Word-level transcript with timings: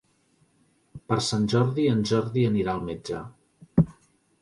Per 1.11 1.19
Sant 1.27 1.45
Jordi 1.55 1.87
en 1.91 2.03
Jordi 2.15 2.49
anirà 2.51 2.77
al 2.77 2.85
metge. 2.91 3.25